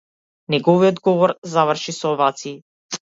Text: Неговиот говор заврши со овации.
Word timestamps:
Неговиот 0.53 0.97
говор 1.07 1.35
заврши 1.53 1.91
со 1.99 2.11
овации. 2.13 2.57